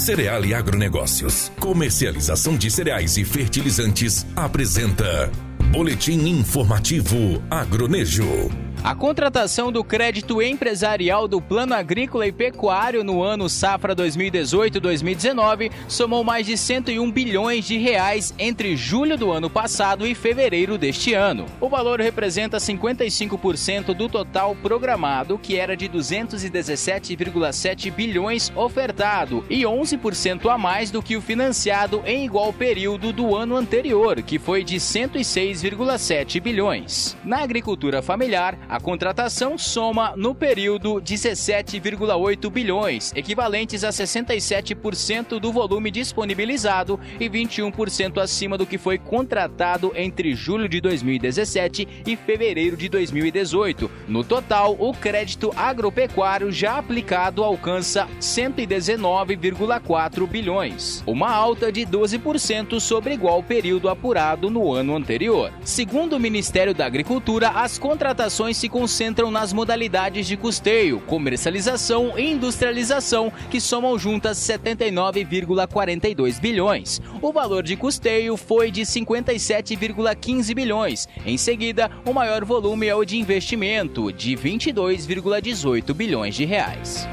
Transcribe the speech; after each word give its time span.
Cereal 0.00 0.46
e 0.46 0.54
Agronegócios, 0.54 1.52
comercialização 1.60 2.56
de 2.56 2.70
cereais 2.70 3.18
e 3.18 3.24
fertilizantes, 3.24 4.26
apresenta 4.34 5.30
Boletim 5.70 6.26
Informativo 6.26 7.42
Agronejo. 7.50 8.69
A 8.82 8.94
contratação 8.94 9.70
do 9.70 9.84
crédito 9.84 10.40
empresarial 10.40 11.28
do 11.28 11.38
Plano 11.38 11.74
Agrícola 11.74 12.26
e 12.26 12.32
Pecuário 12.32 13.04
no 13.04 13.22
ano 13.22 13.46
safra 13.46 13.94
2018-2019 13.94 15.70
somou 15.86 16.24
mais 16.24 16.46
de 16.46 16.56
101 16.56 17.10
bilhões 17.10 17.66
de 17.66 17.76
reais 17.76 18.34
entre 18.38 18.74
julho 18.76 19.18
do 19.18 19.30
ano 19.30 19.50
passado 19.50 20.06
e 20.06 20.14
fevereiro 20.14 20.78
deste 20.78 21.12
ano. 21.12 21.44
O 21.60 21.68
valor 21.68 22.00
representa 22.00 22.56
55% 22.56 23.92
do 23.92 24.08
total 24.08 24.56
programado, 24.56 25.38
que 25.38 25.58
era 25.58 25.76
de 25.76 25.86
217,7 25.86 27.92
bilhões 27.92 28.50
ofertado, 28.56 29.44
e 29.50 29.62
11% 29.62 30.50
a 30.50 30.56
mais 30.56 30.90
do 30.90 31.02
que 31.02 31.18
o 31.18 31.22
financiado 31.22 32.02
em 32.06 32.24
igual 32.24 32.50
período 32.50 33.12
do 33.12 33.36
ano 33.36 33.56
anterior, 33.56 34.22
que 34.22 34.38
foi 34.38 34.64
de 34.64 34.76
106,7 34.76 36.40
bilhões. 36.40 37.14
Na 37.22 37.42
agricultura 37.42 38.00
familiar, 38.00 38.58
a 38.70 38.78
contratação 38.78 39.58
soma, 39.58 40.14
no 40.16 40.32
período, 40.32 41.02
17,8 41.02 42.48
bilhões, 42.48 43.12
equivalentes 43.16 43.82
a 43.82 43.88
67% 43.88 45.40
do 45.40 45.50
volume 45.50 45.90
disponibilizado 45.90 47.00
e 47.18 47.28
21% 47.28 48.18
acima 48.18 48.56
do 48.56 48.64
que 48.64 48.78
foi 48.78 48.96
contratado 48.96 49.92
entre 49.96 50.36
julho 50.36 50.68
de 50.68 50.80
2017 50.80 52.04
e 52.06 52.14
fevereiro 52.14 52.76
de 52.76 52.88
2018. 52.88 53.90
No 54.06 54.22
total, 54.22 54.76
o 54.78 54.94
crédito 54.94 55.52
agropecuário 55.56 56.52
já 56.52 56.78
aplicado 56.78 57.42
alcança 57.42 58.06
119,4 58.20 60.28
bilhões, 60.28 61.02
uma 61.08 61.28
alta 61.28 61.72
de 61.72 61.80
12% 61.80 62.78
sobre 62.78 63.14
igual 63.14 63.42
período 63.42 63.88
apurado 63.88 64.48
no 64.48 64.72
ano 64.72 64.94
anterior. 64.94 65.52
Segundo 65.64 66.12
o 66.12 66.20
Ministério 66.20 66.72
da 66.72 66.86
Agricultura, 66.86 67.48
as 67.48 67.76
contratações 67.76 68.59
se 68.60 68.68
concentram 68.68 69.30
nas 69.30 69.54
modalidades 69.54 70.26
de 70.26 70.36
custeio, 70.36 71.00
comercialização 71.00 72.18
e 72.18 72.30
industrialização, 72.30 73.32
que 73.50 73.58
somam 73.58 73.98
juntas 73.98 74.36
79,42 74.36 76.38
bilhões. 76.38 77.00
O 77.22 77.32
valor 77.32 77.62
de 77.62 77.74
custeio 77.74 78.36
foi 78.36 78.70
de 78.70 78.82
57,15 78.82 80.54
bilhões. 80.54 81.08
Em 81.24 81.38
seguida, 81.38 81.90
o 82.04 82.12
maior 82.12 82.44
volume 82.44 82.86
é 82.86 82.94
o 82.94 83.02
de 83.02 83.16
investimento, 83.16 84.12
de 84.12 84.36
22,18 84.36 85.94
bilhões 85.94 86.34
de 86.34 86.44
reais. 86.44 87.08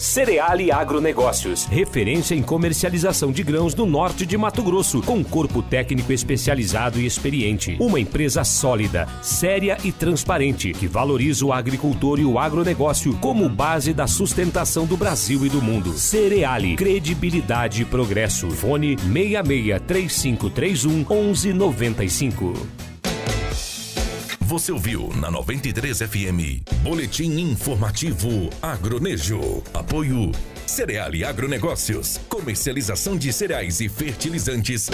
Cereale 0.00 0.72
Agronegócios, 0.72 1.66
referência 1.66 2.34
em 2.34 2.40
comercialização 2.40 3.30
de 3.30 3.42
grãos 3.42 3.74
no 3.74 3.84
norte 3.84 4.24
de 4.24 4.34
Mato 4.38 4.62
Grosso, 4.62 5.02
com 5.02 5.22
corpo 5.22 5.62
técnico 5.62 6.10
especializado 6.10 6.98
e 6.98 7.04
experiente. 7.04 7.76
Uma 7.78 8.00
empresa 8.00 8.42
sólida, 8.42 9.06
séria 9.20 9.76
e 9.84 9.92
transparente, 9.92 10.72
que 10.72 10.88
valoriza 10.88 11.44
o 11.44 11.52
agricultor 11.52 12.18
e 12.18 12.24
o 12.24 12.38
agronegócio 12.38 13.12
como 13.18 13.46
base 13.46 13.92
da 13.92 14.06
sustentação 14.06 14.86
do 14.86 14.96
Brasil 14.96 15.44
e 15.44 15.50
do 15.50 15.60
mundo. 15.60 15.92
Cereale, 15.92 16.76
credibilidade 16.76 17.82
e 17.82 17.84
progresso. 17.84 18.50
Fone 18.52 18.96
66 18.96 19.82
3531 19.86 21.04
1195. 21.04 22.89
Você 24.50 24.72
ouviu 24.72 25.12
na 25.14 25.30
93 25.30 25.98
FM. 25.98 26.66
Boletim 26.82 27.38
informativo 27.38 28.50
Agronejo. 28.60 29.62
Apoio 29.72 30.32
Cereal 30.66 31.14
e 31.14 31.24
Agronegócios. 31.24 32.18
Comercialização 32.28 33.16
de 33.16 33.32
cereais 33.32 33.80
e 33.80 33.88
fertilizantes. 33.88 34.90